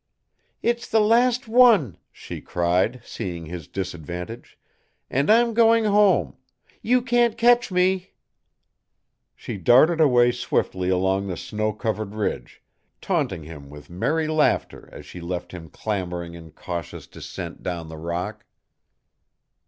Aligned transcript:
"It's 0.63 0.89
the 0.89 0.99
last 0.99 1.47
one," 1.47 1.95
she 2.11 2.41
cried, 2.41 3.03
seeing 3.05 3.45
his 3.45 3.67
disadvantage, 3.67 4.57
"and 5.11 5.29
I'm 5.29 5.53
going 5.53 5.85
home. 5.85 6.37
You 6.81 7.03
can't 7.03 7.37
catch 7.37 7.71
me!" 7.71 8.09
She 9.35 9.57
darted 9.57 10.01
away 10.01 10.31
swiftly 10.31 10.89
along 10.89 11.27
the 11.27 11.37
snow 11.37 11.71
covered 11.71 12.15
ridge, 12.15 12.63
taunting 12.99 13.43
him 13.43 13.69
with 13.69 13.91
merry 13.91 14.27
laughter 14.27 14.89
as 14.91 15.05
she 15.05 15.21
left 15.21 15.51
him 15.51 15.69
clambering 15.69 16.33
in 16.33 16.49
cautious 16.49 17.05
descent 17.05 17.61
down 17.61 17.87
the 17.87 17.97
rock. 17.99 18.47